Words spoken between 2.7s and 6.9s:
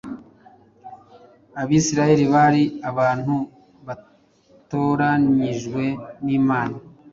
abantu batoranyijwe n’Imana